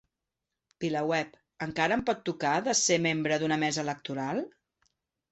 [0.83, 4.41] VilaWeb: Encara em pot tocar de ser membre d’una mesa electoral?